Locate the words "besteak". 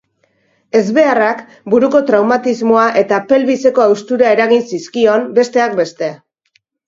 5.39-5.77